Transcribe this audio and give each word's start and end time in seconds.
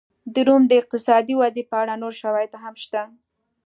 د 0.33 0.35
روم 0.47 0.63
د 0.67 0.71
اقتصادي 0.81 1.33
ودې 1.37 1.63
په 1.69 1.75
اړه 1.81 1.93
نور 2.01 2.13
شواهد 2.21 2.51
هم 2.63 2.75
شته. 2.83 3.03